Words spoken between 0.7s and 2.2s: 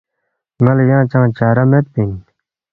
لہ ینگ چنگ چارہ میدپی اِن